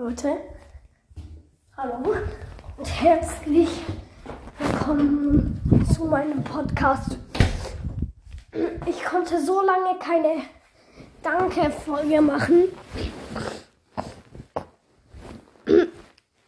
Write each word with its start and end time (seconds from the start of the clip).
Leute, 0.00 0.36
hallo 1.76 2.14
und 2.76 2.86
herzlich 2.86 3.68
willkommen 4.56 5.60
zu 5.92 6.04
meinem 6.04 6.44
Podcast. 6.44 7.18
Ich 8.86 9.02
konnte 9.02 9.44
so 9.44 9.60
lange 9.60 9.98
keine 9.98 10.42
Danke-Folge 11.20 12.20
machen. 12.20 12.68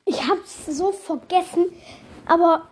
Ich 0.05 0.29
hab's 0.29 0.67
so 0.67 0.93
vergessen, 0.93 1.73
aber 2.27 2.69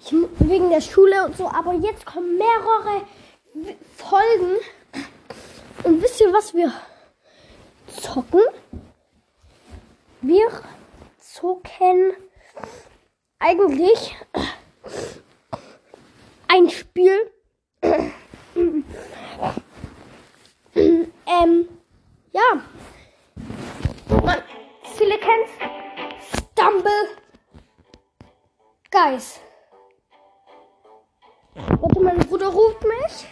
ich, 0.00 0.12
wegen 0.40 0.70
der 0.70 0.80
Schule 0.80 1.24
und 1.24 1.36
so. 1.36 1.46
Aber 1.46 1.74
jetzt 1.74 2.04
kommen 2.04 2.36
mehrere 2.36 3.06
Folgen. 3.94 4.56
Und 5.84 6.02
wisst 6.02 6.20
ihr, 6.20 6.32
was 6.32 6.52
wir 6.52 6.72
zocken? 7.86 8.40
Wir 10.26 10.48
zocken 11.18 12.14
eigentlich 13.38 14.16
ein 16.48 16.70
Spiel. 16.70 17.30
ähm, 20.76 21.68
ja. 22.32 22.62
Man, 24.08 24.42
viele 24.96 25.18
kennen 25.18 25.46
Stumble 26.32 27.18
Guys. 28.90 29.40
Warte, 31.54 32.00
mein 32.00 32.18
Bruder 32.20 32.48
ruft 32.48 32.82
mich. 32.82 33.26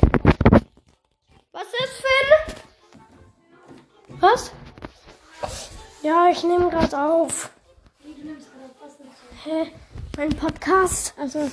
Was 1.53 1.69
ist, 1.69 2.03
Finn? 2.03 2.55
Was? 4.21 4.53
Ja, 6.03 6.29
ich 6.29 6.43
nehme 6.43 6.69
gerade 6.69 6.99
auf. 6.99 7.51
Hä? 9.45 9.71
Mein 10.17 10.31
Podcast. 10.31 11.15
Also, 11.17 11.49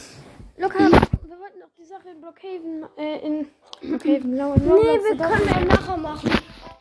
Luca, 0.57 0.79
wir 0.79 0.89
wollten 0.89 1.61
auch 1.61 1.75
die 1.77 1.85
Sache 1.85 2.09
in 2.09 2.19
Blockhaven, 2.19 2.85
äh, 2.97 3.19
in 3.19 3.47
Blockhaven, 3.81 4.35
Lau 4.35 4.53
in 4.53 4.63
Nee, 4.63 4.71
Roblox 4.71 5.03
wir 5.03 5.17
können 5.17 5.47
ja 5.47 5.65
nachher 5.65 5.97
machen. 5.97 6.31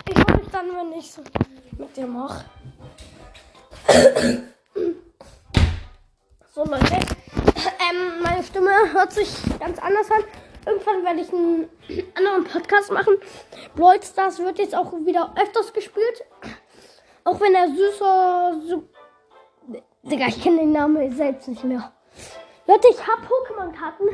Ich 0.09 0.17
mich 0.17 0.49
dann, 0.51 0.67
wenn 0.75 0.99
ich 0.99 1.13
so 1.13 1.23
mit 1.77 1.95
dir 1.97 2.07
mache. 2.07 2.45
So, 6.55 6.65
Leute. 6.65 6.95
Ähm, 6.95 8.21
meine 8.21 8.43
Stimme 8.43 8.71
hört 8.93 9.13
sich 9.13 9.29
ganz 9.61 9.79
anders 9.79 10.11
an. 10.11 10.25
Irgendwann 10.67 11.05
werde 11.05 11.21
ich 11.21 11.33
einen 11.33 11.69
anderen 12.15 12.45
Podcast 12.45 12.91
machen. 12.91 13.15
Brawl 13.77 14.03
Stars 14.03 14.41
wird 14.41 14.59
jetzt 14.59 14.75
auch 14.75 14.93
wieder 15.05 15.33
öfters 15.41 15.73
gespielt. 15.73 16.25
Auch 17.29 17.39
wenn 17.41 17.55
er 17.55 17.69
süßer. 17.69 18.61
So 18.67 18.85
Digga, 20.03 20.29
ich 20.29 20.43
kenne 20.43 20.61
den 20.61 20.73
Namen 20.73 21.15
selbst 21.15 21.47
nicht 21.47 21.63
mehr. 21.63 21.93
Leute, 22.67 22.89
ich 22.89 23.07
habe 23.07 23.21
Pokémon-Karten. 23.21 24.09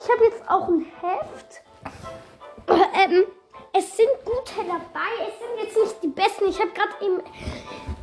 Ich 0.00 0.10
habe 0.10 0.24
jetzt 0.24 0.42
auch 0.50 0.66
ein 0.66 0.84
Heft. 1.00 1.62
Ähm, 2.68 3.26
es 3.72 3.96
sind 3.96 4.08
gute 4.24 4.66
dabei. 4.66 5.10
Es 5.28 5.38
sind 5.38 5.58
jetzt 5.62 5.76
nicht 5.76 6.02
die 6.02 6.08
besten. 6.08 6.48
Ich 6.48 6.58
habe 6.58 6.70
gerade 6.70 7.04
eben 7.04 7.20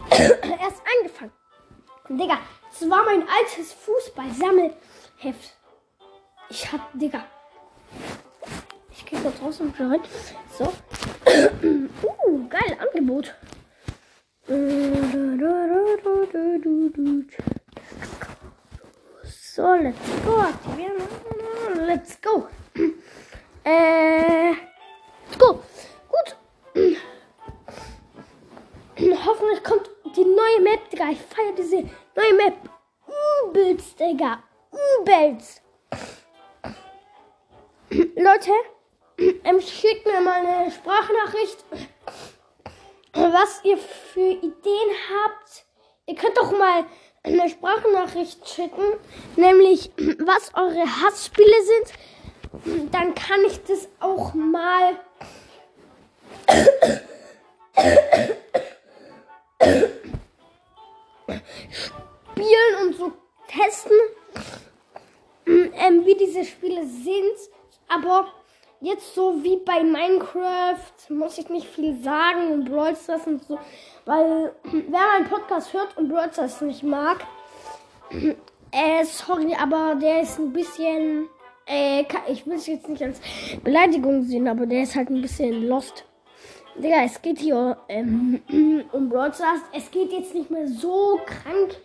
erst 0.62 0.82
angefangen. 0.98 1.34
Digga, 2.08 2.38
das 2.70 2.90
war 2.90 3.04
mein 3.04 3.28
altes 3.28 3.74
Fußball-Sammelheft. 3.74 5.58
Ich 6.50 6.72
hab, 6.72 6.90
Digga. 6.94 7.26
Ich 8.92 9.06
gehe 9.06 9.20
kurz 9.20 9.42
raus 9.42 9.60
und 9.60 9.78
rein. 9.78 10.00
So. 10.58 10.64
uh, 12.26 12.48
geil, 12.48 12.78
Angebot. 12.80 13.36
So, 14.48 14.56
let's 19.76 20.00
go. 20.24 20.40
Aktivieren. 20.40 21.02
Let's 21.86 22.22
go. 22.22 22.48
Äh, 23.66 24.52
let's 24.52 25.38
go. 25.38 25.62
Gut. 26.08 26.38
Hoffentlich 29.26 29.64
kommt 29.66 29.90
die 30.16 30.24
neue 30.24 30.62
Map, 30.62 30.90
Digga. 30.92 31.10
Ich 31.10 31.20
feiere 31.20 31.52
diese 31.58 31.84
neue 32.16 32.34
Map. 32.38 32.54
Übelst, 33.50 34.00
Digga. 34.00 34.44
Übelst. 35.02 35.62
Leute, 37.90 38.52
ähm, 39.44 39.60
schickt 39.60 40.06
mir 40.06 40.22
mal 40.22 40.46
eine 40.46 40.72
Sprachnachricht, 40.72 41.66
was 43.34 43.62
ihr 43.64 43.78
für 43.78 44.32
Ideen 44.32 44.90
habt. 45.12 45.66
Ihr 46.06 46.16
könnt 46.16 46.38
doch 46.38 46.52
mal 46.52 46.86
eine 47.24 47.50
Sprachnachricht 47.50 48.48
schicken, 48.48 48.84
nämlich 49.36 49.92
was 50.20 50.54
eure 50.56 50.86
Hassspiele 50.86 51.64
sind. 51.64 52.92
Dann 52.92 53.14
kann 53.14 53.44
ich 53.46 53.62
das 53.64 53.88
auch 54.00 54.34
mal 54.34 54.98
spielen 61.70 62.76
und 62.82 62.96
so 62.96 63.12
testen, 63.48 63.98
ähm, 65.46 66.06
wie 66.06 66.16
diese 66.16 66.46
Spiele 66.46 66.86
sind. 66.86 67.38
Aber 67.90 68.32
jetzt 68.82 69.16
so 69.16 69.44
wie 69.44 69.58
bei 69.58 69.84
Minecraft 69.84 71.10
muss 71.10 71.38
ich 71.38 71.50
nicht 71.50 71.68
viel 71.68 71.96
sagen 72.02 72.52
und 72.52 72.66
Brawl 72.66 72.96
Stars 72.96 73.26
und 73.28 73.44
so, 73.44 73.60
weil 74.06 74.54
wer 74.64 75.00
meinen 75.00 75.28
Podcast 75.28 75.74
hört 75.74 75.98
und 75.98 76.10
Brawl 76.10 76.32
Stars 76.32 76.62
nicht 76.62 76.84
mag, 76.84 77.26
äh, 78.72 79.04
sorry, 79.06 79.56
aber 79.60 79.96
der 79.96 80.22
ist 80.22 80.40
ein 80.40 80.54
bisschen, 80.54 81.28
äh, 81.66 82.04
ich 82.30 82.46
will 82.46 82.56
es 82.56 82.68
jetzt 82.68 82.88
nicht 82.88 83.02
als 83.02 83.20
Beleidigung 83.64 84.24
sehen, 84.24 84.48
aber 84.48 84.66
der 84.66 84.84
ist 84.84 84.96
halt 84.96 85.10
ein 85.10 85.22
bisschen 85.22 85.68
lost. 85.68 86.06
Digga, 86.76 87.04
es 87.04 87.20
geht 87.22 87.40
hier 87.40 87.78
ähm, 87.90 88.42
um 88.92 89.10
Brawl 89.10 89.34
Stars. 89.34 89.62
Es 89.74 89.90
geht 89.90 90.12
jetzt 90.12 90.36
nicht 90.36 90.52
mehr 90.52 90.68
so 90.68 91.20
krank, 91.26 91.76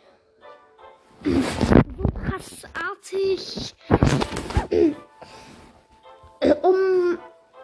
so 1.24 2.04
krassartig 2.28 3.74
um 6.62 7.19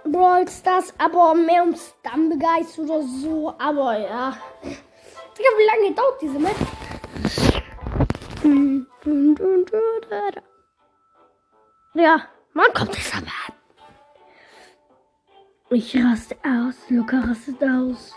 Brawl 0.04 0.48
Stars, 0.48 0.94
aber 0.98 1.34
mehr 1.34 1.62
um 1.62 1.74
Stumblegeist 1.74 2.78
oder 2.78 3.02
so. 3.02 3.54
Aber 3.58 3.98
ja. 3.98 4.36
Digga, 4.62 5.48
wie 5.56 5.66
lange 5.66 5.94
dauert 5.94 6.22
diese 6.22 6.38
Map? 6.38 6.56
Ja, 11.94 12.22
man 12.52 12.72
kommt 12.74 12.96
es 12.96 13.12
aber 13.12 13.26
an. 13.26 13.54
Ich 15.70 15.94
raste 15.96 16.36
aus, 16.44 16.76
Luca 16.88 17.20
rastet 17.20 17.62
aus. 17.62 18.14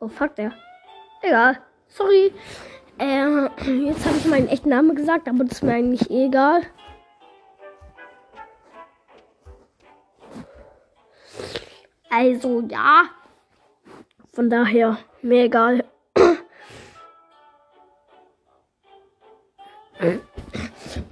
Oh 0.00 0.08
fuck, 0.08 0.34
der. 0.36 0.52
Egal. 1.22 1.60
Sorry. 1.88 2.32
Ähm, 2.98 3.50
jetzt 3.86 4.04
habe 4.06 4.16
ich 4.16 4.26
meinen 4.26 4.48
echten 4.48 4.68
Namen 4.68 4.94
gesagt, 4.94 5.28
aber 5.28 5.44
das 5.44 5.58
ist 5.58 5.62
mir 5.62 5.74
eigentlich 5.74 6.10
eh 6.10 6.26
egal. 6.26 6.62
Also 12.16 12.60
ja. 12.70 13.06
Von 14.34 14.48
daher, 14.48 14.98
mir 15.22 15.44
egal. 15.44 15.84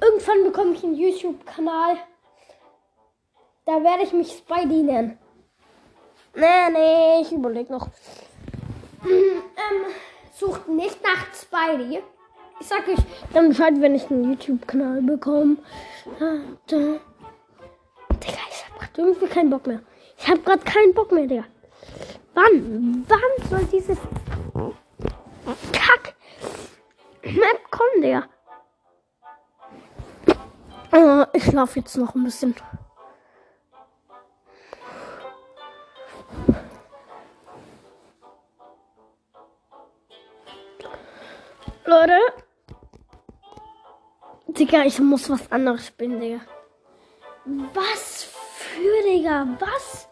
Irgendwann 0.00 0.44
bekomme 0.44 0.74
ich 0.74 0.84
einen 0.84 0.94
YouTube-Kanal. 0.94 1.96
Da 3.64 3.82
werde 3.82 4.04
ich 4.04 4.12
mich 4.12 4.30
Spidey 4.30 4.84
nennen. 4.84 5.18
Nee, 6.36 6.70
nee, 6.72 7.22
ich 7.22 7.32
überlege 7.32 7.72
noch. 7.72 7.88
ähm, 9.04 9.92
sucht 10.37 10.69
nicht 10.69 11.02
nach 11.02 11.26
Spidey. 11.34 12.00
Ich 12.60 12.66
sag 12.69 12.87
euch 12.87 13.00
dann 13.34 13.49
Bescheid, 13.49 13.75
wenn 13.78 13.96
ich 13.96 14.08
einen 14.08 14.31
YouTube-Kanal 14.31 15.02
bekomme. 15.02 15.56
Da. 16.20 16.76
Digga, 16.76 17.00
ich 18.50 18.64
hab 18.69 18.78
grad 18.78 18.99
irgendwie 18.99 19.26
keinen 19.26 19.50
Bock 19.50 19.66
mehr. 19.66 19.81
Ich 20.22 20.28
hab 20.28 20.44
grad 20.44 20.64
keinen 20.64 20.94
Bock 20.94 21.10
mehr, 21.10 21.26
Digga. 21.26 21.44
Wann? 22.34 23.04
Wann 23.08 23.48
soll 23.50 23.64
dieses 23.64 23.98
Kack 25.72 26.14
Map 27.24 27.70
kommen, 27.72 28.02
Digga? 28.02 28.28
Äh, 30.92 31.26
ich 31.32 31.44
schlaf 31.44 31.74
jetzt 31.74 31.96
noch 31.96 32.14
ein 32.14 32.22
bisschen. 32.22 32.54
Leute. 41.84 42.18
Digga, 44.46 44.84
ich 44.84 45.00
muss 45.00 45.28
was 45.28 45.50
anderes 45.50 45.88
spielen, 45.88 46.20
Digga. 46.20 46.40
Was 47.75 48.22
für, 48.22 49.02
Digga? 49.02 49.48
Was? 49.58 50.12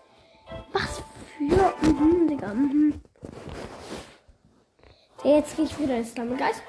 Für? 1.51 1.75
Mhm, 1.85 2.29
Digga. 2.29 2.55
Mhm. 2.55 3.01
Jetzt 5.25 5.57
gehe 5.57 5.65
ich 5.65 5.79
wieder 5.81 5.97
ins 5.97 6.15
Geist. 6.15 6.63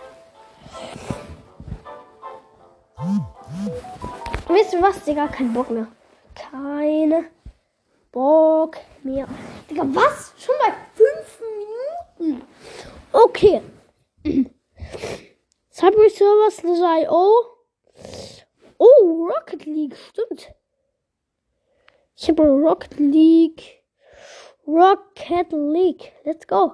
Wisst 4.47 4.73
ihr 4.73 4.81
was, 4.81 5.03
Digga? 5.03 5.27
Kein 5.27 5.53
Bock 5.53 5.69
mehr. 5.69 5.87
Keine 6.33 7.25
Bock 8.11 8.77
mehr. 9.03 9.27
Digga, 9.69 9.83
was? 9.83 10.33
Schon 10.37 10.55
bei 10.59 10.73
fünf 10.95 11.41
Minuten. 12.17 12.43
Okay. 13.11 13.61
Subway 15.69 16.09
Servers 16.09 16.63
3.0. 16.63 17.07
Oh, 18.79 19.29
Rocket 19.29 19.65
League, 19.65 19.95
stimmt. 19.95 20.51
Ich 22.15 22.29
habe 22.29 22.43
Rocket 22.43 22.99
League. 22.99 23.80
Rocket 24.67 25.51
League. 25.51 26.11
Let's 26.23 26.45
go. 26.45 26.73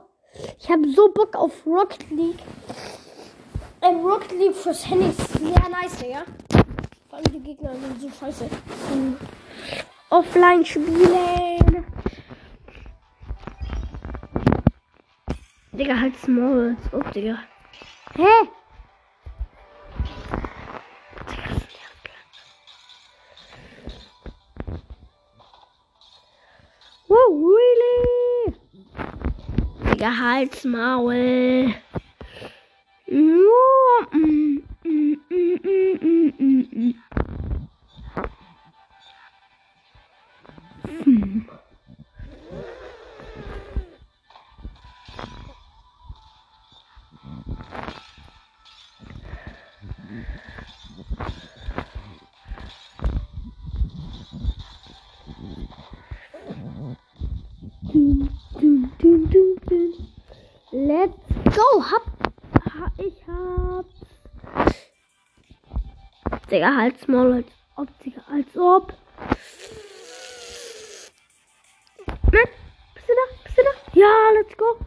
Ich 0.60 0.70
habe 0.70 0.88
so 0.90 1.10
Bock 1.12 1.36
auf 1.36 1.66
Rocket 1.66 2.10
League. 2.12 2.40
Ähm, 3.82 4.06
Rocket 4.06 4.32
League 4.34 4.56
fürs 4.56 4.90
Handy 4.90 5.10
ist 5.10 5.34
sehr 5.34 5.70
nice, 5.70 6.02
ja. 6.02 6.24
Vor 7.10 7.20
allem 7.20 7.32
die 7.32 7.40
Gegner 7.40 7.74
sind 7.76 8.02
so 8.02 8.10
scheiße. 8.10 8.50
Um, 8.92 9.18
offline 10.10 10.66
spielen. 10.66 11.86
Digga, 15.72 16.00
halt 16.00 16.16
small. 16.18 16.76
Oh, 16.92 17.02
Digga. 17.14 17.40
Hä? 18.16 18.50
Digga, 30.08 30.16
halt's 30.16 30.64
Maul. 30.64 31.74
Digga, 66.58 66.74
halt's 66.76 67.08
Maul, 67.08 67.34
als 67.34 67.46
ob, 67.76 67.88
Digga, 68.04 68.22
als 68.32 68.58
ob. 68.58 68.92
Ne? 72.32 72.44
Bist 72.96 73.08
du 73.08 73.14
da? 73.14 73.26
Bist 73.44 73.58
du 73.60 73.62
da? 73.62 73.70
Ja, 73.94 74.32
let's 74.34 74.58
go. 74.58 74.80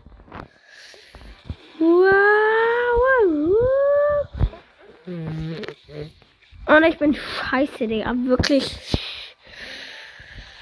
Wow. 1.78 3.54
Und 6.66 6.82
ich 6.88 6.98
bin 6.98 7.14
scheiße, 7.14 7.86
Digga. 7.86 8.14
Wirklich. 8.24 8.64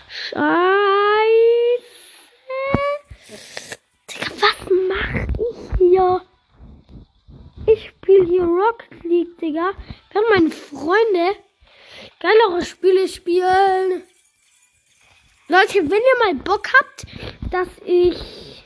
Scheiße. 0.09 0.45
Digga, 4.11 4.31
was 4.43 4.59
mach 4.91 5.15
ich 5.39 5.79
hier? 5.79 6.21
Ich 7.67 7.89
spiele 7.89 8.27
hier 8.27 8.43
Rocket 8.43 9.05
League, 9.05 9.39
Digga. 9.39 9.73
Während 10.19 10.31
meine 10.31 10.51
Freunde 10.51 11.37
geilere 12.19 12.65
Spiele 12.65 13.07
spielen. 13.07 14.03
Leute, 15.47 15.75
wenn 15.75 15.91
ihr 15.91 16.25
mal 16.25 16.35
Bock 16.35 16.69
habt, 16.75 17.07
dass 17.53 17.69
ich 17.85 18.65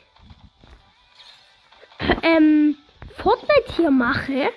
ähm, 2.23 2.75
Fortnite 3.17 3.75
hier 3.75 3.91
mache, 3.91 4.51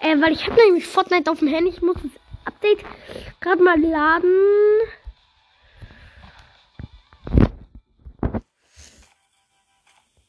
äh, 0.00 0.20
weil 0.20 0.32
ich 0.32 0.46
habe 0.46 0.60
nämlich 0.60 0.86
Fortnite 0.86 1.30
auf 1.30 1.38
dem 1.38 1.48
Handy, 1.48 1.70
ich 1.70 1.80
muss 1.82 1.96
das 2.02 2.12
Update 2.44 2.84
gerade 3.40 3.62
mal 3.62 3.80
laden. 3.80 4.80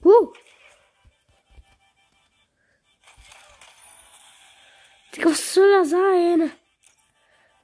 Uh. 0.04 0.34
Digga, 5.16 5.30
was 5.30 5.54
soll 5.54 5.72
das 5.72 5.92
sein? 5.92 6.52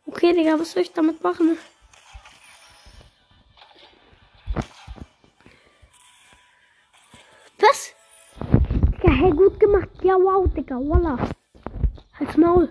Okay, 0.07 0.31
Digga, 0.33 0.57
was 0.57 0.71
soll 0.71 0.83
ich 0.83 0.93
damit 0.93 1.21
machen? 1.21 1.57
Was? 7.59 7.93
Digga, 8.93 9.11
hey, 9.11 9.31
gut 9.31 9.59
gemacht. 9.59 9.89
Ja, 10.01 10.15
wow, 10.15 10.47
Digga, 10.53 10.77
voila. 10.77 11.17
Halt's 12.17 12.37
Maul. 12.37 12.69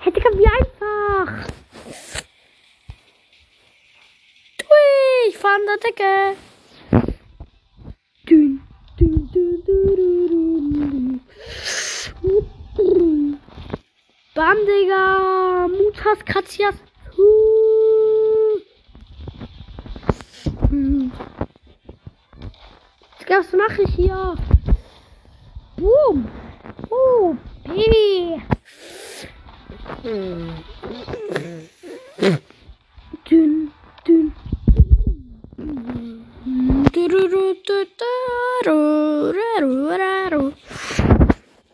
Hey, 0.00 0.12
Digga, 0.12 0.30
wie 0.38 0.46
einfach. 0.46 1.48
Ui, 4.62 5.28
ich 5.28 5.36
fahr 5.36 5.56
an 5.56 5.66
der 5.66 5.76
Decke. 5.84 6.36
Dün, 8.26 8.62
dün, 8.98 9.30
dün, 9.34 9.62
dün, 9.66 9.96
dün, 9.96 10.30
dün, 10.30 10.70
dün. 10.70 11.20
Bam, 14.36 14.56
Katzias. 16.24 16.74
Huh. 17.16 18.60
Hm. 20.68 21.12
Was 23.28 23.52
mache 23.52 23.82
ich 23.82 23.94
hier? 23.94 24.34
Boom. 25.76 26.26
Oh, 26.90 27.36
Baby. 27.64 28.40
Dünn, 33.28 33.70
dünn. 34.06 34.32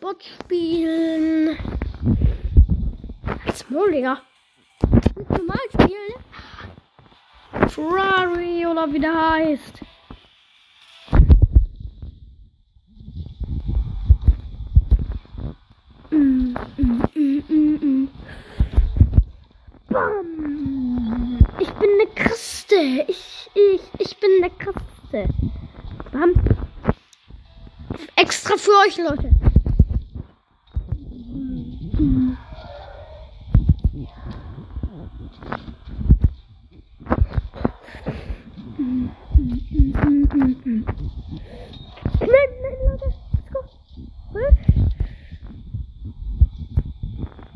Bot 0.03 0.21
spielen. 0.21 1.57
Als 3.45 3.69
Maul, 3.69 3.91
Digga. 3.91 4.21
Nicht 4.91 5.29
normal 5.29 5.57
spielen. 5.73 6.13
Ferrari 7.69 8.65
oder 8.65 8.91
wie 8.91 8.99
der 8.99 9.31
heißt. 9.31 9.79
Mm, 16.11 16.55
mm, 16.77 17.03
mm, 17.15 17.43
mm, 17.47 17.79
mm. 17.81 18.09
Bam. 19.89 21.39
Ich 21.59 21.71
bin 21.71 21.89
eine 21.89 22.07
Christe. 22.13 22.75
Ich, 23.07 23.49
ich, 23.55 23.81
ich 23.99 24.17
bin 24.17 24.31
eine 24.41 24.49
Christe. 24.49 25.29
Bam. 26.11 26.33
Extra 29.03 29.15
für 29.15 29.23
euch, 29.23 29.23
Leute. 29.23 29.29
Nein, 42.19 42.49
nein, 42.61 42.77
Leute. 42.87 43.09
Let's 43.33 43.49
go. 43.51 43.59
Was? 44.31 44.55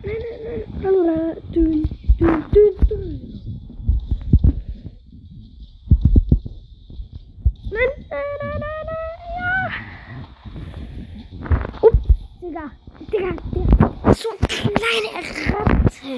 Nein, 0.03 0.19
nein, 0.19 0.39
nein. 0.43 0.63
Lala. 0.83 1.35
Dün, 1.53 1.89
dün, 2.19 2.43
dün, 2.53 2.73
dün. 2.89 3.03
Nein, 7.71 7.91
nein, 8.09 8.27
nein, 8.41 8.57
nein, 8.59 8.85
nein. 8.87 9.17
Ja. 9.37 9.51
Ups, 11.81 12.05
Digga. 12.41 12.65
Digga, 12.99 13.31
Digga. 13.53 14.13
So 14.13 14.29
kleine 14.47 15.09
Ratte. 15.15 16.15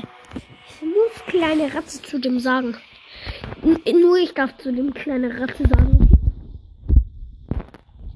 Ich 0.67 0.81
muss 0.81 1.15
kleine 1.27 1.67
Sagen. 2.39 2.75
N 3.63 4.01
nur 4.01 4.17
ich 4.17 4.33
darf 4.33 4.57
zu 4.57 4.71
dem 4.71 4.93
kleine 4.93 5.39
Ratte 5.39 5.67
sagen. 5.67 6.07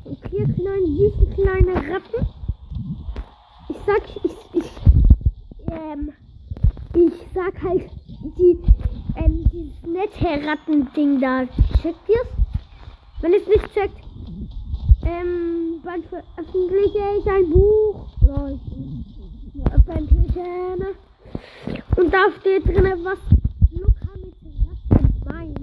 Okay, 0.05 0.45
kleine, 0.55 0.87
süße 0.87 1.27
kleine 1.35 1.75
Ratten. 1.75 2.27
Ich 3.69 3.77
sag, 3.85 4.01
ich, 4.23 4.35
ich, 4.53 4.71
ähm, 5.71 6.13
ich 6.95 7.13
sag 7.33 7.61
halt, 7.61 7.89
die, 8.37 8.59
ähm, 9.17 9.45
dieses 9.51 9.81
nette 9.83 10.47
Rattending 10.47 11.19
da. 11.19 11.45
Checkt 11.81 12.09
ihr's? 12.09 12.27
Wenn 13.21 13.33
es 13.33 13.47
nicht 13.47 13.73
checkt, 13.73 13.99
ähm, 15.05 15.81
bald 15.83 16.05
veröffentliche 16.05 16.99
ich 17.19 17.27
ein 17.27 17.49
Buch. 17.49 18.07
Leute. 18.21 18.59
Veröffentliche, 19.63 20.39
ne? 20.77 20.95
Und 21.97 22.13
da 22.13 22.25
steht 22.39 22.65
drin, 22.65 22.85
was 23.03 23.19
Luca 23.71 24.11
mit 24.17 24.35
Rasse 24.67 25.09
meint. 25.25 25.59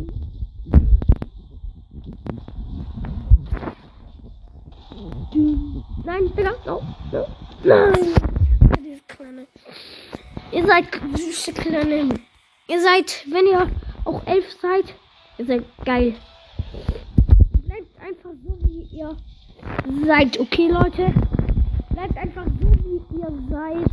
Nein, 6.21 6.33
Digga, 6.37 6.55
no, 6.67 6.83
no. 7.13 7.27
Nein. 7.65 8.15
Diese 8.79 9.01
kleine. 9.09 9.47
Ihr 10.53 10.67
seid 10.67 10.85
süße 11.17 11.53
kleine. 11.55 12.09
Ihr 12.69 12.81
seid, 12.81 13.25
wenn 13.31 13.47
ihr 13.47 13.71
auch 14.05 14.27
elf 14.27 14.45
seid, 14.61 14.95
ihr 15.39 15.47
seid 15.47 15.65
geil. 15.85 16.15
Bleibt 17.65 18.01
einfach 18.01 18.31
so, 18.45 18.59
wie 18.67 18.83
ihr 18.95 19.17
seid, 20.07 20.39
okay, 20.39 20.69
Leute? 20.69 21.15
Bleibt 21.91 22.17
einfach 22.19 22.45
so, 22.61 22.71
wie 22.85 23.01
ihr 23.19 23.33
seid. 23.49 23.91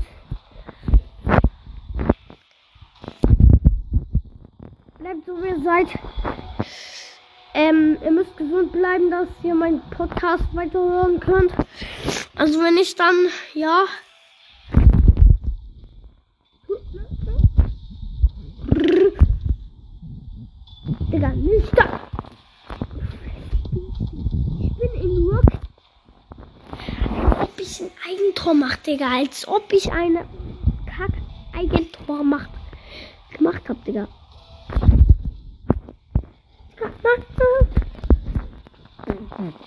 Bleibt 4.99 5.25
so, 5.25 5.41
wie 5.41 5.47
ihr 5.47 5.63
seid. 5.63 5.87
Ähm, 7.57 7.97
ihr 8.03 8.11
müsst 8.11 8.37
gesund 8.37 8.71
bleiben, 8.71 9.09
dass 9.09 9.27
ihr 9.41 9.55
meinen 9.55 9.81
Podcast 9.89 10.43
weiterhören 10.53 11.19
könnt. 11.19 11.51
Also 12.37 12.59
wenn 12.61 12.75
nicht, 12.75 12.99
dann 12.99 13.15
ja. 13.53 13.85
Digga, 21.11 21.29
nicht 21.29 21.77
da. 21.77 21.99
Ich 24.61 24.73
bin 24.77 25.01
in 25.01 25.17
Rook. 25.23 25.45
Als 27.19 27.49
ob 27.49 27.59
ich 27.59 27.81
ein 27.81 27.91
Eigentor 28.07 28.53
mache, 28.53 28.77
Digga. 28.85 29.17
Als 29.17 29.47
ob 29.47 29.73
ich 29.73 29.91
eine 29.91 30.25
Kack-Eigentor 30.85 32.23
macht, 32.23 32.49
gemacht 33.35 33.63
hab, 33.67 33.83
Digga. 33.83 34.07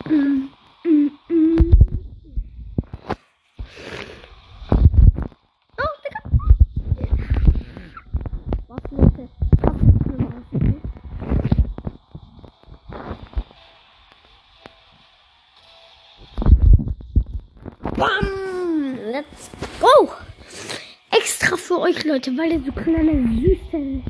Mm, 0.08 0.48
mm, 0.84 1.10
mm. 1.28 1.72
Oh, 5.78 5.94
Digga. 6.02 6.20
Was, 8.68 8.82
Leute? 8.90 9.28
Was 9.62 9.76
ist 9.76 10.06
denn 10.06 10.22
was? 10.26 10.46
okay? 10.52 10.76
Bam! 17.96 18.98
Let's 19.12 19.50
go! 19.80 20.12
Extra 21.10 21.56
für 21.56 21.79
euch, 21.90 22.04
Leute, 22.04 22.36
weil 22.38 22.52
ihr 22.52 22.60
so 22.64 22.72
kleine 22.72 23.12
süße 23.28 24.02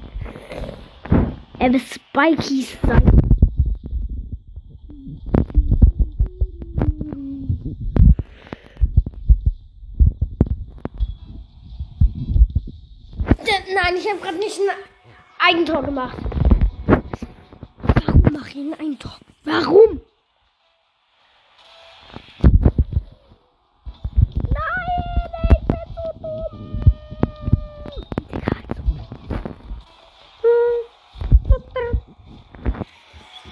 äh, 1.59 1.79
Spikies 1.79 2.77
seid. 2.87 3.03
D- 13.45 13.75
Nein, 13.75 13.97
ich 13.97 14.09
habe 14.09 14.21
gerade 14.21 14.39
nicht 14.39 14.59
ein 14.59 14.77
Eigentor 15.49 15.83
gemacht. 15.83 16.17
Warum 17.83 18.33
mache 18.33 18.51
ich 18.51 18.57
ein 18.57 18.75
Eigentor? 18.79 19.17
Warum? 19.45 20.00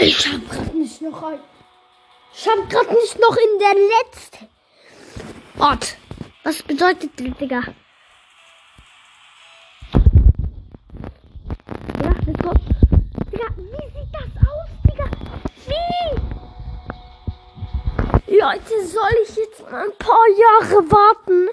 Ich 0.08 0.26
hab 0.26 0.48
grad 0.48 0.74
nicht 0.74 1.02
noch 1.02 1.22
ein. 1.22 1.38
Ich 2.32 2.48
hab 2.48 2.70
grad 2.70 2.90
nicht 2.90 3.18
noch 3.18 3.36
in 3.36 3.58
der 3.58 3.74
letzten 3.74 4.48
Ort. 5.58 5.98
Was 6.44 6.62
bedeutet, 6.62 7.10
Digga? 7.20 7.60
Ja, 12.02 12.14
let's 12.24 12.42
go. 12.42 12.54
Digga, 13.30 13.48
wie 13.58 13.86
sieht 13.92 14.10
das 14.14 14.30
aus, 14.48 14.70
Digga? 14.86 15.06
Wie? 15.66 16.06
Leute, 18.34 18.86
soll 18.86 19.14
ich 19.24 19.36
jetzt 19.36 19.60
mal 19.70 19.90
ein 19.90 19.98
paar 19.98 20.26
Jahre 20.38 20.90
warten? 20.90 21.50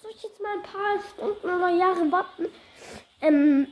Soll 0.00 0.12
ich 0.16 0.22
jetzt 0.22 0.40
mal 0.40 0.54
ein 0.54 0.62
paar 0.62 0.98
Stunden 1.12 1.46
oder 1.46 1.68
Jahre 1.68 2.10
warten? 2.10 2.46
Ähm, 3.20 3.66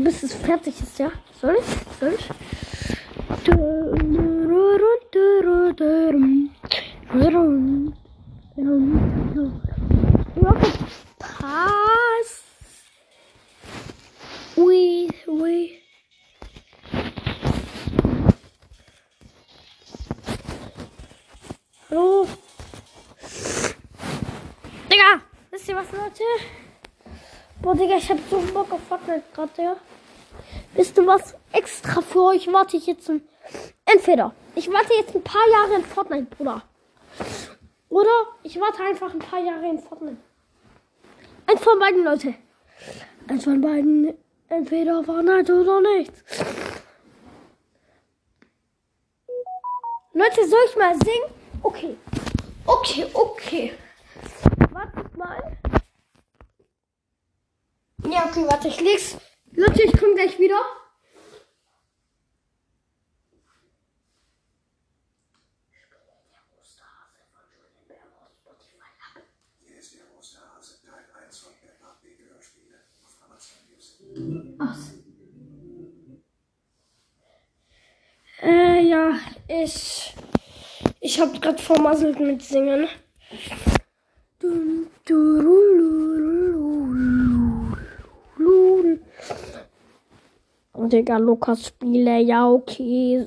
bis 0.00 0.22
es 0.22 0.34
fertig 0.34 0.80
ist, 0.80 0.98
ja? 0.98 1.10
Soll 1.40 1.56
ich? 1.58 1.98
Soll 1.98 2.14
ich? 2.14 2.28
Rocket 10.36 10.78
Pass. 11.18 12.42
Ui, 14.56 15.08
ui. 15.26 15.80
Hallo? 21.90 22.28
Digga, 24.90 25.20
wisst 25.50 25.68
ihr 25.68 25.76
was, 25.76 25.90
Leute? 25.92 26.63
Boah, 27.64 27.74
Digga, 27.74 27.96
ich 27.96 28.10
hab 28.10 28.18
so 28.28 28.38
Bock 28.52 28.70
auf 28.72 28.80
Fortnite 28.90 29.22
gerade, 29.34 29.50
Digga. 29.56 29.76
Wisst 30.74 30.98
ihr 30.98 31.06
was? 31.06 31.34
Extra 31.50 32.02
für 32.02 32.24
euch 32.24 32.52
warte 32.52 32.76
ich 32.76 32.86
jetzt 32.86 33.08
ein. 33.08 33.26
Entweder 33.86 34.34
ich 34.54 34.70
warte 34.70 34.92
jetzt 34.92 35.14
ein 35.14 35.22
paar 35.22 35.48
Jahre 35.50 35.76
in 35.76 35.82
Fortnite, 35.82 36.26
Bruder. 36.36 36.60
Oder 37.88 38.10
ich 38.42 38.60
warte 38.60 38.82
einfach 38.82 39.14
ein 39.14 39.18
paar 39.18 39.38
Jahre 39.38 39.66
in 39.66 39.78
Fortnite. 39.78 40.18
Eins 41.46 41.62
von 41.62 41.78
beiden, 41.78 42.04
Leute. 42.04 42.34
Eins 43.28 43.44
von 43.44 43.58
beiden. 43.62 44.12
Entweder 44.50 45.02
Fortnite 45.02 45.54
oder 45.54 45.80
nichts. 45.80 46.22
Leute, 50.12 50.46
soll 50.46 50.60
ich 50.68 50.76
mal 50.76 50.94
singen? 50.96 51.32
Okay. 51.62 51.96
Okay, 52.66 53.06
okay. 53.14 53.72
Wartet 54.70 55.16
mal. 55.16 55.56
Okay, 58.36 58.46
warte, 58.48 58.66
ich 58.66 58.80
leg's. 58.80 59.16
Leute, 59.52 59.84
ich 59.84 59.92
komme 59.92 60.14
gleich 60.16 60.36
wieder. 60.40 60.56
Hier 69.64 69.78
ist 69.78 69.94
der 69.94 70.18
Osterhase, 70.18 70.80
Teil 70.84 71.04
1 71.24 71.38
von 71.38 71.52
Peppa 71.62 71.96
Pig 72.02 72.18
Hörspiele 72.28 72.74
auf 73.04 73.14
Amazon 73.24 73.58
Music. 73.70 74.56
Ach. 74.58 74.80
Äh, 78.42 78.80
ja, 78.88 79.16
ich. 79.46 80.12
Ich 80.98 81.20
hab 81.20 81.40
grad 81.40 81.60
vermasselt 81.60 82.18
mit 82.18 82.42
Singen. 82.42 82.88
Dum, 84.40 84.90
durululululul. 88.64 89.00
Digga, 90.88 91.16
Lukas 91.18 91.66
Spiele, 91.66 92.18
ja, 92.20 92.48
okay. 92.50 93.26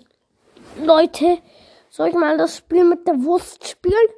Leute, 0.84 1.38
soll 1.90 2.10
ich 2.10 2.16
mal 2.16 2.38
das 2.38 2.58
Spiel 2.58 2.84
mit 2.84 3.08
der 3.08 3.24
Wurst 3.24 3.68
spielen? 3.68 4.10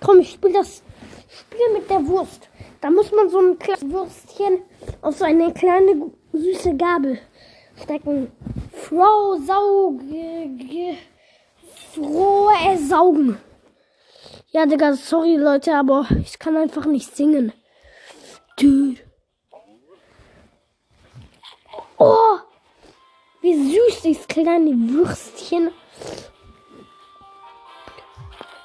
Komm, 0.00 0.18
ich 0.18 0.32
spiele 0.32 0.54
das 0.54 0.82
Spiel 1.28 1.72
mit 1.72 1.88
der 1.88 2.06
Wurst. 2.06 2.48
Da 2.80 2.90
muss 2.90 3.10
man 3.12 3.28
so 3.30 3.38
ein 3.38 3.58
kleines 3.58 3.88
Würstchen 3.90 4.62
auf 5.00 5.16
so 5.16 5.24
eine 5.24 5.52
kleine 5.54 6.10
süße 6.32 6.76
Gabel 6.76 7.18
stecken. 7.80 8.30
Frau 8.72 9.36
Sauge. 9.36 10.48
ge- 10.58 10.96
Frohe 11.94 12.76
Saugen. 12.78 13.38
Ja, 14.50 14.66
Digga, 14.66 14.94
sorry 14.94 15.36
Leute, 15.36 15.74
aber 15.74 16.06
ich 16.20 16.38
kann 16.38 16.56
einfach 16.56 16.84
nicht 16.86 17.14
singen. 17.16 17.52
Dude. 18.58 19.00
Oh, 21.98 22.38
wie 23.40 23.54
süß 23.54 24.02
dieses 24.02 24.26
kleine 24.26 24.70
Würstchen. 24.70 25.70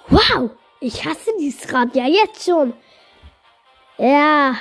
Wow, 0.10 0.52
ich 0.80 1.06
hasse 1.06 1.32
dieses 1.40 1.72
Rad 1.72 1.96
ja 1.96 2.06
jetzt 2.08 2.44
schon. 2.44 2.74
Ja. 3.98 4.56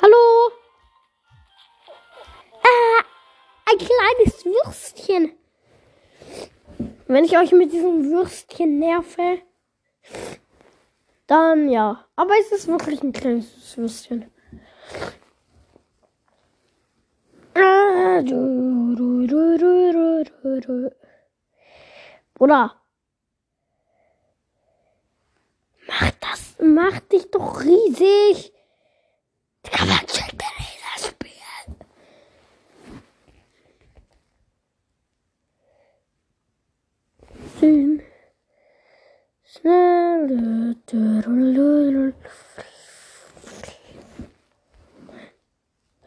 Hallo? 0.00 0.52
Ah, 2.62 3.04
ein 3.70 3.78
kleines 3.78 4.44
Würstchen. 4.44 5.32
Wenn 7.06 7.24
ich 7.24 7.36
euch 7.36 7.52
mit 7.52 7.72
diesem 7.72 8.10
Würstchen 8.10 8.78
nerve, 8.78 9.42
dann 11.26 11.68
ja. 11.68 12.04
Aber 12.16 12.34
es 12.40 12.52
ist 12.52 12.68
wirklich 12.68 13.02
ein 13.02 13.12
kleines 13.12 13.76
Würstchen. 13.76 14.30
Ah, 17.54 17.60
du, 17.60 17.60
du, 17.62 17.70
du, 17.72 17.80
du, 17.80 17.80
du, 17.80 17.80
du, 17.82 18.00
du. 18.04 18.11
Bruder. 22.34 22.76
Mach 25.88 26.10
das, 26.20 26.56
mach 26.60 27.00
dich 27.00 27.30
doch 27.30 27.60
riesig. 27.60 28.52
Digga, 29.66 29.84
man 29.86 30.06
checkt 30.06 30.40
der 30.40 30.48
das 30.94 31.06
Spiel. 31.08 31.30
Sehen. 37.60 38.02
Schnell. 39.44 40.02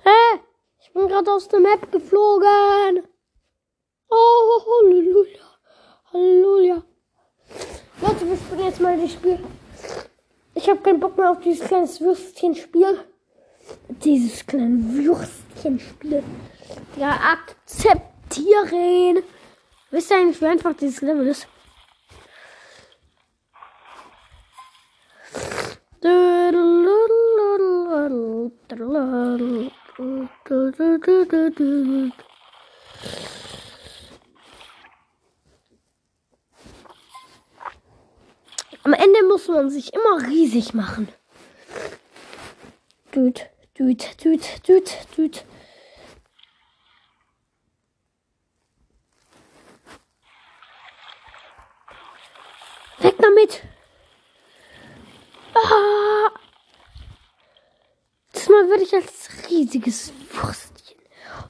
Hä? 0.04 0.10
Ich 0.36 0.45
bin 0.96 1.08
gerade 1.10 1.32
aus 1.32 1.48
der 1.50 1.60
Map 1.60 1.92
geflogen. 1.92 3.04
Oh, 4.10 4.62
Halleluja. 4.66 5.44
Halleluja. 6.14 6.84
Leute, 8.02 8.30
wir 8.30 8.38
spielen 8.38 8.66
jetzt 8.66 8.80
mal 8.80 9.00
das 9.00 9.12
Spiel. 9.12 9.40
Ich 10.54 10.70
habe 10.70 10.80
keinen 10.80 11.02
Bock 11.02 11.18
mehr 11.18 11.32
auf 11.32 11.42
dieses 11.42 11.68
kleine 11.68 11.88
Würstchenspiel. 11.88 13.00
Dieses 13.90 14.46
kleine 14.46 14.78
Würstchenspiel. 14.94 16.24
Ja, 16.98 17.20
akzeptieren. 17.34 19.22
Wisst 19.92 20.12
ihr 20.12 20.18
eigentlich, 20.18 20.42
wie 20.42 20.46
einfach 20.46 20.76
dieses 20.78 21.02
Level 21.02 21.28
ist? 21.28 21.48
Am 29.98 30.30
Ende 38.94 39.24
muss 39.30 39.48
man 39.48 39.70
sich 39.70 39.94
immer 39.94 40.28
riesig 40.28 40.74
machen. 40.74 41.08
Dude, 43.14 43.40
dude, 43.78 44.04
dude, 44.22 44.44
dude, 44.68 44.92
dude. 45.16 45.40
Weg 53.00 53.16
damit! 53.20 53.64
Ah! 55.54 56.45
Diesmal 58.46 58.70
würde 58.70 58.84
ich 58.84 58.94
als 58.94 59.28
riesiges 59.50 60.14
Wurstchen. 60.32 61.00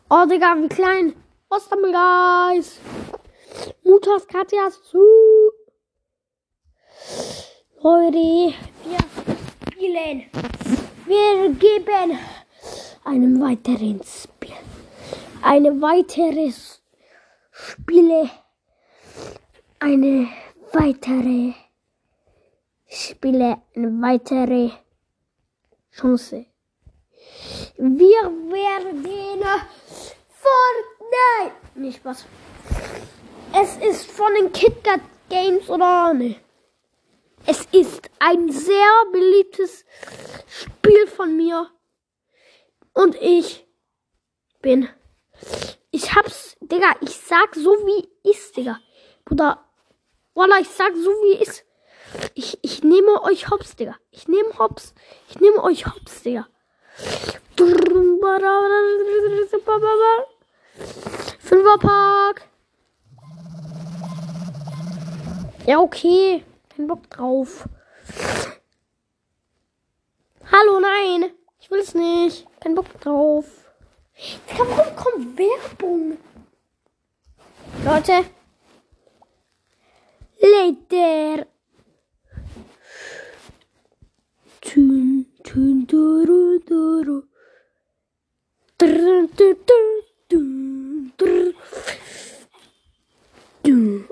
Oh, 0.09 0.25
Digga, 0.25 0.55
wie 0.61 0.69
klein. 0.69 1.13
Ostermilgeis. 1.49 2.79
Mutas 3.83 4.25
Katjas 4.25 4.81
zu. 4.81 5.03
Leute, 7.83 8.55
wir 8.85 8.97
spielen. 9.73 10.23
Wir 11.05 11.53
geben 11.59 12.17
einem 13.03 13.41
weiteren 13.41 14.01
Spiel. 14.01 14.55
Eine 15.41 15.81
weitere 15.81 16.53
Spiele. 17.51 18.29
Eine 19.79 20.29
weitere 20.71 21.55
Spiele. 22.87 23.57
Eine 23.75 24.01
weitere 24.01 24.69
Chance. 25.91 26.45
Wir 27.77 28.23
werden 28.51 29.03
Fortnite. 30.29 31.55
Nicht 31.75 31.97
Spaß. 31.97 32.25
Es 33.53 33.77
ist 33.77 34.11
von 34.11 34.33
den 34.35 34.51
KitKat 34.51 35.01
Games 35.29 35.69
oder 35.69 36.13
ne? 36.13 36.35
Es 37.45 37.65
ist 37.71 38.09
ein 38.19 38.51
sehr 38.51 38.91
beliebtes 39.11 39.85
Spiel 40.47 41.07
von 41.07 41.37
mir. 41.37 41.69
Und 42.93 43.15
ich 43.21 43.67
bin. 44.61 44.89
Ich 45.91 46.15
hab's, 46.15 46.57
Digga, 46.59 46.95
ich 47.01 47.17
sag 47.17 47.55
so 47.55 47.71
wie 47.71 48.29
ist, 48.29 48.57
Digga. 48.57 48.79
Bruder, 49.25 49.63
Wallah, 50.33 50.59
ich 50.59 50.69
sag 50.69 50.95
so 50.95 51.09
wie 51.09 51.41
ist. 51.41 51.65
Ich, 52.33 52.57
ich 52.61 52.83
nehme 52.83 53.21
euch 53.23 53.49
hops, 53.49 53.75
Digga. 53.75 53.95
Ich 54.11 54.27
nehme 54.27 54.57
hops. 54.57 54.93
Ich 55.29 55.39
nehme 55.39 55.63
euch 55.63 55.85
hops, 55.85 56.23
Digga. 56.23 56.47
Fünferpark. 61.39 62.47
Ja, 65.65 65.79
okay. 65.79 66.43
Kein 66.69 66.87
Bock 66.87 67.09
drauf. 67.09 67.67
Hallo, 70.51 70.79
nein. 70.79 71.31
Ich 71.59 71.71
will's 71.71 71.95
nicht. 71.95 72.45
Kein 72.59 72.75
Bock 72.75 72.85
drauf. 73.01 73.45
Warum 74.57 74.95
kommt 74.95 75.37
Werbung? 75.37 76.17
Leute. 77.83 78.25
Later. 80.39 81.47
Tün, 84.61 85.14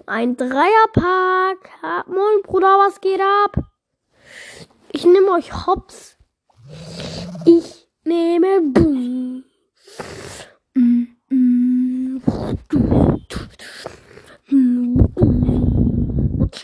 Ein 0.06 0.38
Dreierpack. 0.38 1.70
Moin, 2.08 2.42
Bruder, 2.44 2.78
was 2.78 3.02
geht 3.02 3.20
ab? 3.20 3.58
Ich 4.92 5.06
nehme 5.06 5.32
euch 5.32 5.66
hops. 5.66 6.18
Ich 7.46 7.88
nehme 8.04 8.62
Boom. 8.62 9.44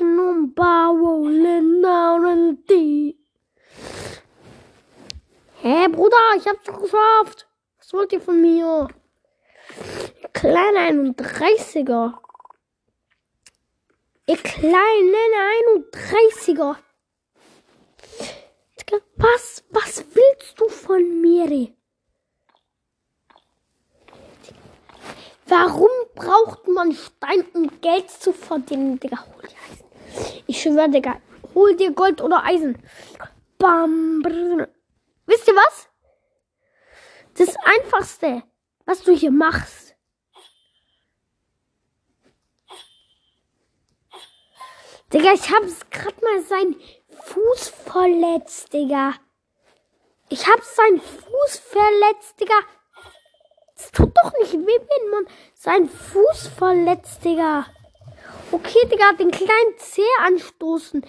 On 0.02 0.54
bar 0.54 0.96
rolling 0.96 1.82
down 1.82 2.26
in 2.26 2.58
the 2.68 2.74
deep. 2.74 3.19
Hä, 5.62 5.90
Bruder, 5.90 6.36
ich 6.38 6.48
hab's 6.48 6.64
doch 6.64 6.82
geschafft. 6.82 7.46
Was 7.80 7.92
wollt 7.92 8.14
ihr 8.14 8.22
von 8.22 8.40
mir? 8.40 8.88
Ihr 10.22 10.30
kleine 10.30 11.14
31er. 11.14 12.14
Ihr 14.26 14.38
kleinen 14.38 15.34
31er. 15.92 16.78
Digga, 18.80 18.98
Was, 19.18 19.66
was 19.72 20.06
willst 20.14 20.58
du 20.62 20.70
von 20.70 21.20
mir? 21.20 21.68
Warum 25.46 25.90
braucht 26.16 26.70
man 26.70 26.94
Stein, 26.94 27.46
um 27.54 27.82
Geld 27.82 28.10
zu 28.10 28.32
verdienen? 28.32 28.98
Digga, 28.98 29.26
hol 29.26 29.42
dir 29.42 29.58
Eisen. 29.70 30.44
Ich 30.48 30.62
schwöre, 30.62 30.90
Digga, 30.90 31.20
hol 31.54 31.76
dir 31.76 31.92
Gold 31.92 32.22
oder 32.22 32.46
Eisen. 32.46 32.78
Bam, 33.58 34.22
brr. 34.22 34.70
Wisst 35.30 35.48
ihr 35.48 35.56
was? 35.56 35.88
Das 37.38 37.56
Einfachste, 37.64 38.42
was 38.86 39.04
du 39.04 39.16
hier 39.16 39.30
machst. 39.30 39.96
Digga, 45.14 45.34
ich 45.34 45.52
hab's 45.52 45.88
grad 45.92 46.20
mal 46.24 46.42
seinen 46.42 46.82
Fuß 47.26 47.70
verletzt, 47.70 48.74
Digga. 48.74 49.14
Ich 50.30 50.48
hab 50.48 50.64
seinen 50.64 51.00
Fuß 51.00 51.60
verletzt, 51.60 52.40
Digga. 52.40 52.60
Es 53.76 53.92
tut 53.92 54.12
doch 54.24 54.34
nicht 54.40 54.54
weh, 54.54 54.58
wenn 54.66 55.10
man 55.12 55.28
seinen 55.54 55.90
Fuß 55.90 56.48
verletzt, 56.48 57.24
Digga. 57.24 57.68
Okay, 58.52 58.88
Digga, 58.92 59.14
den 59.14 59.32
kleinen 59.32 59.78
Zeh 59.78 60.02
anstoßen. 60.26 61.06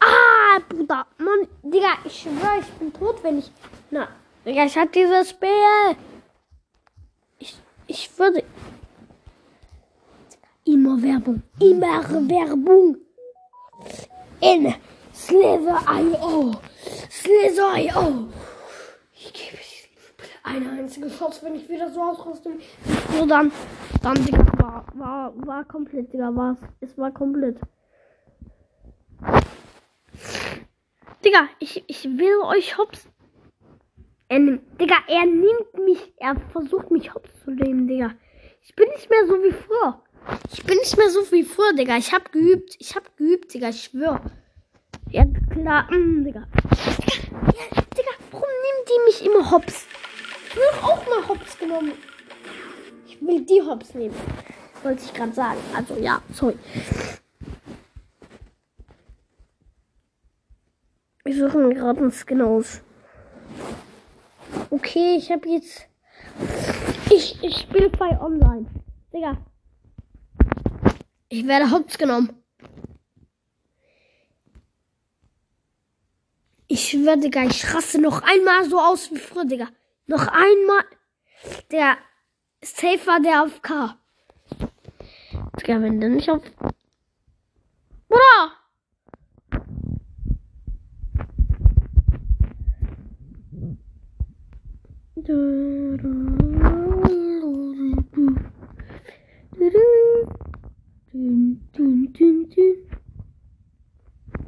Ah, 0.00 0.60
Bruder. 0.68 1.06
Mann, 1.18 1.48
Digga, 1.62 1.98
ich 2.04 2.20
schwöre, 2.20 2.60
ich 2.60 2.66
bin 2.78 2.92
tot, 2.92 3.22
wenn 3.22 3.38
ich. 3.38 3.50
Na, 3.90 4.08
Digga, 4.46 4.64
ich 4.64 4.76
hab 4.76 4.92
dieses 4.92 5.30
Spiel. 5.30 5.96
Ich, 7.38 7.56
ich 7.86 8.18
würde. 8.18 8.44
Immer 10.64 11.02
Werbung. 11.02 11.42
Immer 11.60 12.02
Werbung. 12.28 12.96
In 14.40 14.74
Slither.io. 15.14 16.52
Slither.io. 17.10 18.28
Ich 19.14 19.32
gebe 19.32 19.63
eine 20.44 20.70
einzige 20.70 21.08
Chance, 21.08 21.40
wenn 21.44 21.56
ich 21.56 21.68
wieder 21.68 21.90
so 21.90 22.02
ausrüste. 22.02 22.50
So 23.10 23.26
dann, 23.26 23.50
dann, 24.02 24.14
Digga, 24.24 24.46
war, 24.58 24.84
war, 24.94 25.32
war 25.46 25.64
komplett, 25.64 26.12
Digga, 26.12 26.34
war 26.36 26.56
es 26.80 26.96
war 26.98 27.10
komplett. 27.10 27.58
Digga, 31.24 31.48
ich, 31.58 31.82
ich 31.86 32.04
will 32.04 32.36
euch 32.44 32.76
hops. 32.76 33.08
Er 34.28 34.38
nimmt, 34.38 34.80
Digga, 34.80 34.96
er 35.08 35.24
nimmt 35.24 35.74
mich, 35.84 36.12
er 36.18 36.36
versucht 36.52 36.90
mich 36.90 37.14
hops 37.14 37.30
zu 37.42 37.50
nehmen, 37.50 37.88
Digga. 37.88 38.12
Ich 38.62 38.74
bin 38.76 38.88
nicht 38.90 39.08
mehr 39.08 39.26
so 39.26 39.34
wie 39.42 39.52
früher. 39.52 40.02
Ich 40.52 40.64
bin 40.64 40.76
nicht 40.78 40.96
mehr 40.96 41.10
so 41.10 41.20
wie 41.32 41.42
früher, 41.42 41.72
Digga. 41.72 41.96
Ich 41.96 42.12
hab 42.12 42.32
geübt, 42.32 42.76
ich 42.78 42.94
hab 42.94 43.16
geübt, 43.16 43.52
Digga, 43.54 43.70
ich 43.70 43.84
schwör. 43.84 44.20
Ja, 45.10 45.24
klar, 45.50 45.90
mm, 45.90 46.24
Digga. 46.24 46.46
Digga, 47.00 47.38
ja, 47.46 47.82
Digga, 47.96 48.10
warum 48.30 48.48
nimmt 48.48 48.88
die 48.88 49.04
mich 49.06 49.24
immer 49.26 49.50
hops? 49.50 49.86
Ich 50.54 50.60
will 50.60 50.82
auch 50.82 51.04
mal 51.08 51.28
hops 51.28 51.58
genommen. 51.58 51.94
Ich 53.08 53.20
will 53.20 53.44
die 53.44 53.60
hops 53.60 53.92
nehmen. 53.92 54.14
Wollte 54.84 55.02
ich 55.04 55.12
gerade 55.12 55.32
sagen. 55.32 55.58
Also 55.74 55.96
ja, 55.96 56.22
sorry. 56.32 56.56
Ich 61.24 61.36
suche 61.36 61.58
mir 61.58 61.74
gerade 61.74 61.98
einen 61.98 62.12
Skin 62.12 62.40
aus. 62.40 62.82
Okay, 64.70 65.16
ich 65.16 65.32
habe 65.32 65.48
jetzt. 65.48 65.88
Ich, 67.10 67.42
ich 67.42 67.56
spiele 67.62 67.90
bei 67.90 68.16
online. 68.20 68.66
Digga. 69.12 69.36
Ich 71.30 71.44
werde 71.48 71.68
Hops 71.72 71.98
genommen. 71.98 72.30
Ich 76.68 76.90
schwöre, 76.90 77.18
Digga, 77.18 77.42
ich 77.42 77.74
raste 77.74 78.00
noch 78.00 78.22
einmal 78.22 78.70
so 78.70 78.78
aus 78.78 79.10
wie 79.10 79.18
früher, 79.18 79.46
Digga. 79.46 79.68
Noch 80.06 80.26
einmal. 80.26 80.84
Der 81.70 81.96
Safe 82.62 83.06
war 83.06 83.20
der 83.20 83.42
auf 83.42 83.62
K. 83.62 83.96
Digga, 85.60 85.80
wenn 85.80 86.00
der 86.00 86.10
nicht 86.10 86.30
auf. 86.30 86.42
Bruder! 88.08 88.52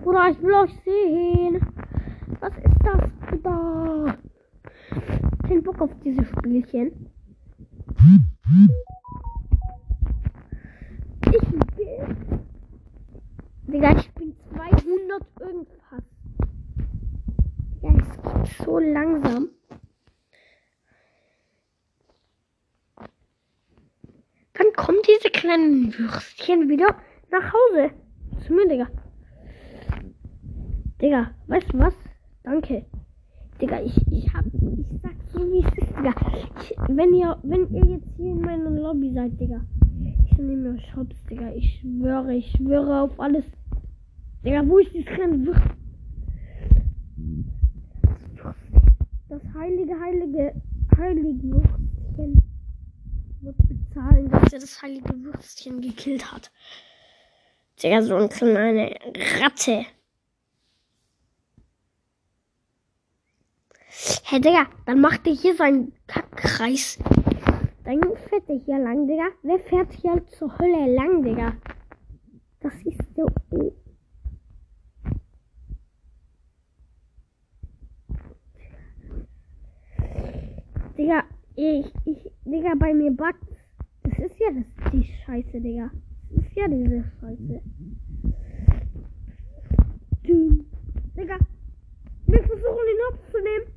Bruder, 0.03 0.29
ich 0.31 0.43
will 0.43 0.55
euch 0.55 0.75
sehen. 0.85 1.61
Was 2.41 2.53
ist 2.59 2.81
das, 2.85 3.11
Bruder? 3.31 3.86
Bock 5.67 5.81
auf 5.81 5.91
diese 6.05 6.25
Spielchen. 6.25 7.11
Ich 11.23 11.77
will. 11.77 12.17
Digga, 13.67 13.99
ich 13.99 14.09
bin 14.13 14.37
200 14.53 15.23
irgendwas. 15.41 16.05
Ja, 17.83 17.91
es 17.91 18.23
geht 18.23 18.65
so 18.65 18.79
langsam. 18.79 19.49
Wann 24.55 24.73
kommen 24.77 24.99
diese 25.09 25.31
kleinen 25.31 25.99
Würstchen 25.99 26.69
wieder 26.69 26.95
nach 27.33 27.53
Hause? 27.53 27.91
Zu 28.47 28.53
mir, 28.55 28.69
Digga. 28.69 28.87
Digga, 31.03 31.35
weißt 31.49 31.73
du 31.73 31.79
was? 31.81 31.95
Danke. 32.45 32.87
Digga, 33.61 33.81
ich, 33.81 33.97
ich 34.13 34.33
hab, 34.33 34.45
ich 34.47 34.87
sag 35.03 35.15
so 35.33 35.41
wie 35.51 35.61
es 35.61 35.89
ist, 35.89 35.96
Digga. 36.07 36.15
Ich, 36.61 36.75
wenn 36.89 37.15
ihr, 37.15 37.37
wenn 37.43 37.69
ihr 37.75 37.85
jetzt 37.87 38.09
hier 38.17 38.33
in 38.33 38.41
meiner 38.41 38.71
Lobby 38.71 39.13
seid, 39.13 39.39
Digga. 39.41 39.61
Ich 40.31 40.39
nehme 40.39 40.75
euch 40.75 40.87
Shops, 40.93 41.17
Digga. 41.29 41.53
Ich 41.55 41.81
schwöre, 41.81 42.35
ich 42.35 42.51
schwöre 42.53 43.03
auf 43.03 43.19
alles. 43.19 43.45
Digga, 44.45 44.67
wo 44.67 44.79
ist 44.79 44.93
dieses 44.93 45.07
kleine 45.07 45.45
Würstchen? 45.47 45.77
Das 49.29 49.43
heilige, 49.55 49.99
heilige, 49.99 50.63
heilige 50.97 51.43
Würstchen 51.43 52.43
wird 53.41 53.57
bezahlen, 53.69 54.31
dass 54.31 54.53
er 54.53 54.61
das 54.61 54.81
heilige 54.83 55.25
Würstchen 55.25 55.81
gekillt 55.81 56.31
hat. 56.33 56.53
Digga, 57.83 58.03
so 58.03 58.15
eine 58.15 58.29
kleine 58.29 58.95
Ratte. 59.41 59.87
Hey, 64.25 64.41
Digga, 64.41 64.67
dann 64.85 65.01
macht 65.01 65.27
er 65.27 65.33
hier 65.33 65.57
seinen 65.57 65.93
Kackkreis. 66.07 66.99
Dann 67.85 68.01
fährt 68.29 68.49
er 68.49 68.57
hier 68.57 68.79
lang, 68.79 69.07
Digga. 69.09 69.29
Wer 69.43 69.59
fährt 69.61 69.91
hier 69.93 70.23
zur 70.27 70.59
Hölle 70.59 70.95
lang, 70.95 71.23
Digga? 71.23 71.55
Das 72.61 72.75
ist 72.85 73.01
der 73.17 73.25
O. 73.51 73.73
Digga, 80.99 81.25
ich, 81.55 81.87
ich, 82.05 82.31
Digga, 82.45 82.75
bei 82.79 82.93
mir 82.93 83.13
backt. 83.13 83.49
Das 84.03 84.19
ist 84.19 84.39
ja 84.39 84.49
das, 84.53 84.93
die 84.93 85.05
Scheiße, 85.05 85.61
Digga. 85.61 85.91
Das 86.31 86.45
ist 86.45 86.55
ja 86.55 86.69
diese 86.69 87.05
Scheiße. 87.21 87.63
Digga, 90.23 91.39
wir 92.27 92.43
versuchen 92.43 92.85
den 92.87 93.01
Hopf 93.09 93.76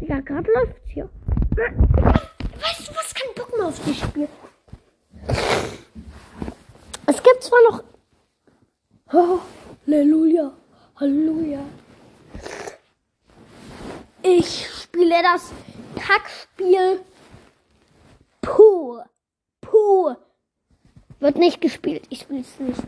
Digga, 0.00 0.20
gerade 0.20 0.52
läuft's 0.52 0.88
hier. 0.88 1.08
Weißt 1.56 2.88
du 2.88 2.94
was? 2.94 3.14
Kein 3.14 3.34
Bock 3.34 3.56
mehr 3.56 3.66
auf 3.66 3.80
das 3.84 3.96
Spiel. 3.96 4.28
Es 7.06 7.22
gibt 7.22 7.42
zwar 7.42 7.58
noch. 7.70 7.82
Oh, 9.12 9.40
Halleluja. 9.86 10.52
Halleluja. 10.96 11.64
Ich 14.22 14.68
spiele 14.68 15.22
das 15.22 15.52
Kackspiel 15.96 17.00
pur. 18.40 19.04
Pur. 19.60 20.16
Wird 21.18 21.36
nicht 21.36 21.60
gespielt. 21.60 22.06
Ich 22.10 22.20
spiele 22.20 22.42
es 22.42 22.60
nicht. 22.60 22.80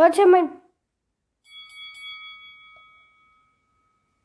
Leute, 0.00 0.24
mein 0.24 0.62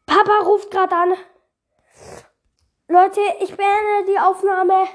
Papa 0.05 0.39
ruft 0.45 0.71
gerade 0.71 0.95
an. 0.95 1.17
Leute, 2.87 3.19
ich 3.41 3.57
beende 3.57 4.05
die 4.07 4.17
Aufnahme. 4.17 4.87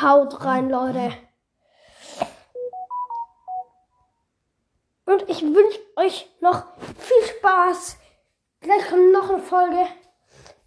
Haut 0.00 0.42
rein, 0.46 0.70
Leute. 0.70 1.12
Und 5.04 5.28
ich 5.28 5.42
wünsche 5.42 5.80
euch 5.96 6.34
noch 6.40 6.64
viel 6.78 7.36
Spaß. 7.36 7.98
Gleich 8.60 8.88
kommt 8.88 9.12
noch 9.12 9.28
eine 9.28 9.42
Folge. 9.42 9.86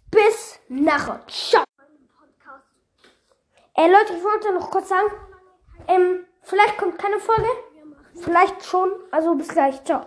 Bis 0.08 0.60
nachher. 0.68 1.26
Ciao. 1.26 1.64
Ey, 3.74 3.90
Leute, 3.90 4.12
ich 4.12 4.22
wollte 4.22 4.52
noch 4.52 4.70
kurz 4.70 4.88
sagen, 4.88 5.10
ähm, 5.88 6.28
vielleicht 6.42 6.78
kommt 6.78 6.96
keine 6.96 7.18
Folge. 7.18 7.48
Vielleicht 8.14 8.64
schon. 8.64 8.90
Also 9.10 9.34
bis 9.34 9.48
gleich. 9.48 9.82
Ciao. 9.84 10.06